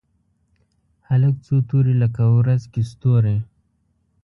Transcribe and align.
هلک 1.07 1.35
څو 1.45 1.55
توري 1.69 1.93
لکه 2.03 2.23
ورځ 2.37 2.61
کې 2.73 2.81
ستوري 2.91 3.37